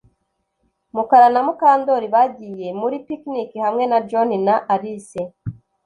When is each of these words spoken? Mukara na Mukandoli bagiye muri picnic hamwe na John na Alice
Mukara 0.95 1.27
na 1.33 1.41
Mukandoli 1.47 2.07
bagiye 2.15 2.67
muri 2.81 2.97
picnic 3.07 3.49
hamwe 3.65 3.83
na 3.91 3.97
John 4.09 4.29
na 4.47 4.55
Alice 4.73 5.21